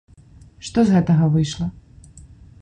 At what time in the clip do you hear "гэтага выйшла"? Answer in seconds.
0.95-1.67